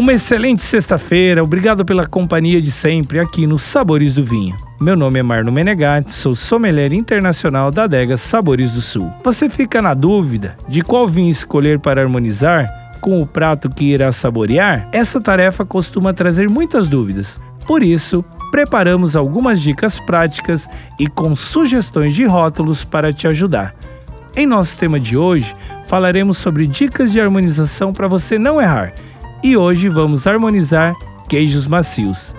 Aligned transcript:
Uma 0.00 0.14
excelente 0.14 0.62
sexta-feira, 0.62 1.42
obrigado 1.42 1.84
pela 1.84 2.06
companhia 2.06 2.58
de 2.58 2.70
sempre 2.70 3.18
aqui 3.18 3.46
no 3.46 3.58
Sabores 3.58 4.14
do 4.14 4.24
Vinho. 4.24 4.56
Meu 4.80 4.96
nome 4.96 5.18
é 5.18 5.22
Marno 5.22 5.52
Menegatti, 5.52 6.14
sou 6.14 6.34
sommelier 6.34 6.94
internacional 6.94 7.70
da 7.70 7.84
adega 7.84 8.16
Sabores 8.16 8.72
do 8.72 8.80
Sul. 8.80 9.12
Você 9.22 9.50
fica 9.50 9.82
na 9.82 9.92
dúvida 9.92 10.56
de 10.66 10.80
qual 10.80 11.06
vinho 11.06 11.30
escolher 11.30 11.78
para 11.78 12.00
harmonizar 12.00 12.66
com 13.02 13.18
o 13.18 13.26
prato 13.26 13.68
que 13.68 13.92
irá 13.92 14.10
saborear? 14.10 14.88
Essa 14.90 15.20
tarefa 15.20 15.66
costuma 15.66 16.14
trazer 16.14 16.48
muitas 16.48 16.88
dúvidas. 16.88 17.38
Por 17.66 17.82
isso, 17.82 18.24
preparamos 18.50 19.14
algumas 19.14 19.60
dicas 19.60 20.00
práticas 20.00 20.66
e 20.98 21.06
com 21.08 21.36
sugestões 21.36 22.14
de 22.14 22.24
rótulos 22.24 22.84
para 22.84 23.12
te 23.12 23.28
ajudar. 23.28 23.74
Em 24.34 24.46
nosso 24.46 24.78
tema 24.78 24.98
de 24.98 25.18
hoje, 25.18 25.54
falaremos 25.86 26.38
sobre 26.38 26.66
dicas 26.66 27.12
de 27.12 27.20
harmonização 27.20 27.92
para 27.92 28.08
você 28.08 28.38
não 28.38 28.58
errar. 28.58 28.94
E 29.42 29.56
hoje 29.56 29.88
vamos 29.88 30.26
harmonizar 30.26 30.94
queijos 31.28 31.66
macios. 31.66 32.34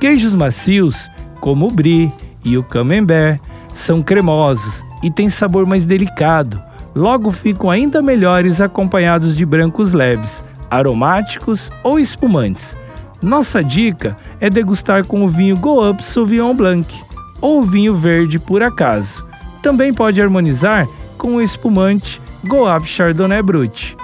Queijos 0.00 0.34
macios 0.34 1.10
como 1.40 1.68
o 1.68 1.70
brie 1.70 2.12
e 2.44 2.56
o 2.56 2.62
camembert, 2.62 3.40
são 3.72 4.02
cremosos 4.02 4.84
e 5.02 5.10
têm 5.10 5.28
sabor 5.28 5.66
mais 5.66 5.86
delicado. 5.86 6.62
Logo 6.94 7.30
ficam 7.30 7.70
ainda 7.70 8.02
melhores 8.02 8.60
acompanhados 8.60 9.36
de 9.36 9.44
brancos 9.44 9.92
leves, 9.92 10.42
aromáticos 10.70 11.70
ou 11.82 11.98
espumantes. 11.98 12.76
Nossa 13.22 13.62
dica 13.62 14.16
é 14.40 14.48
degustar 14.48 15.06
com 15.06 15.24
o 15.24 15.28
vinho 15.28 15.56
Go 15.56 15.88
Up 15.88 16.04
Sauvignon 16.04 16.54
Blanc 16.54 16.88
ou 17.40 17.62
vinho 17.62 17.94
verde 17.94 18.38
por 18.38 18.62
acaso. 18.62 19.26
Também 19.62 19.92
pode 19.92 20.20
harmonizar 20.20 20.86
com 21.16 21.36
o 21.36 21.42
espumante 21.42 22.20
Go 22.46 22.74
Up 22.74 22.86
Chardonnay 22.86 23.42
Brut. 23.42 23.96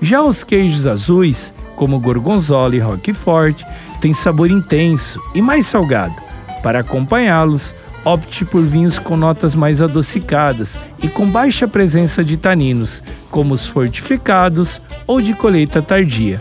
Já 0.00 0.22
os 0.22 0.42
queijos 0.42 0.86
azuis, 0.86 1.52
como 1.76 2.00
Gorgonzola 2.00 2.74
e 2.76 2.78
Roquefort, 2.78 3.62
têm 4.00 4.12
sabor 4.12 4.50
intenso 4.50 5.20
e 5.34 5.42
mais 5.42 5.66
salgado. 5.66 6.14
Para 6.62 6.80
acompanhá-los, 6.80 7.74
opte 8.04 8.44
por 8.44 8.62
vinhos 8.62 8.98
com 8.98 9.16
notas 9.16 9.54
mais 9.54 9.80
adocicadas 9.80 10.78
e 11.02 11.08
com 11.08 11.26
baixa 11.26 11.66
presença 11.66 12.22
de 12.22 12.36
taninos, 12.36 13.02
como 13.30 13.54
os 13.54 13.66
fortificados 13.66 14.80
ou 15.06 15.20
de 15.20 15.34
colheita 15.34 15.80
tardia. 15.80 16.40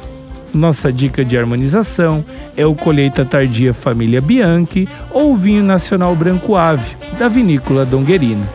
Nossa 0.53 0.93
dica 0.93 1.25
de 1.25 1.35
harmonização 1.37 2.23
é 2.55 2.65
o 2.65 2.75
colheita 2.75 3.25
tardia 3.25 3.73
Família 3.73 4.21
Bianchi 4.21 4.87
ou 5.09 5.31
o 5.31 5.35
vinho 5.35 5.63
nacional 5.63 6.15
branco 6.15 6.55
ave, 6.55 6.95
da 7.17 7.27
vinícola 7.27 7.85
Donguerino. 7.85 8.47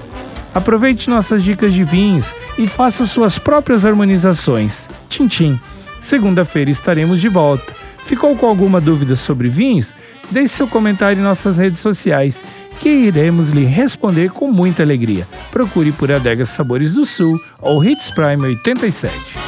Aproveite 0.55 1.11
nossas 1.11 1.43
dicas 1.43 1.73
de 1.75 1.83
vinhos 1.83 2.35
e 2.57 2.67
faça 2.67 3.05
suas 3.05 3.39
próprias 3.39 3.85
harmonizações. 3.85 4.89
Tchim, 5.09 5.27
tchim. 5.27 5.61
Segunda-feira 6.01 6.71
estaremos 6.71 7.21
de 7.21 7.29
volta. 7.29 7.73
Ficou 8.05 8.37
com 8.37 8.47
alguma 8.47 8.81
dúvida 8.81 9.17
sobre 9.17 9.49
vinhos? 9.49 9.95
Deixe 10.31 10.55
seu 10.55 10.67
comentário 10.67 11.21
em 11.21 11.23
nossas 11.23 11.59
redes 11.59 11.81
sociais, 11.81 12.43
que 12.81 12.89
iremos 12.89 13.51
lhe 13.51 13.65
responder 13.65 14.31
com 14.31 14.51
muita 14.51 14.83
alegria. 14.83 15.27
Procure 15.51 15.93
por 15.93 16.11
Adegas 16.11 16.51
Sabores 16.51 16.95
do 16.95 17.05
Sul 17.05 17.41
ou 17.61 17.85
Hits 17.85 18.11
Prime 18.11 18.47
87 18.47 19.48